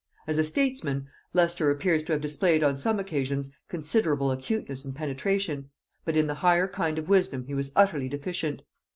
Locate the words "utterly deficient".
7.75-8.63